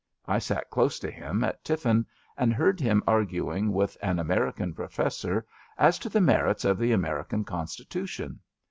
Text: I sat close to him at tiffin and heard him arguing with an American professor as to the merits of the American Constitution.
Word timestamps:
I 0.25 0.39
sat 0.39 0.71
close 0.71 0.97
to 0.97 1.11
him 1.11 1.43
at 1.43 1.63
tiffin 1.63 2.07
and 2.35 2.51
heard 2.51 2.79
him 2.79 3.03
arguing 3.05 3.71
with 3.71 3.95
an 4.01 4.17
American 4.17 4.73
professor 4.73 5.45
as 5.77 5.99
to 5.99 6.09
the 6.09 6.19
merits 6.19 6.65
of 6.65 6.79
the 6.79 6.91
American 6.91 7.43
Constitution. 7.43 8.39